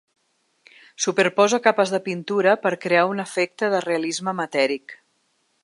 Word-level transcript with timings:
Superposa 1.05 1.59
capes 1.67 1.93
de 1.95 1.99
pintura 2.07 2.55
per 2.63 2.71
crear 2.87 3.05
un 3.13 3.21
efecte 3.27 3.69
de 3.75 3.83
realisme 3.87 4.35
matèric. 4.41 4.97